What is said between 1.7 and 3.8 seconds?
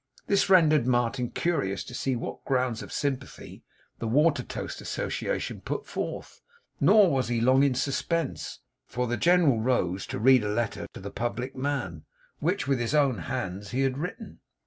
to see what grounds of sympathy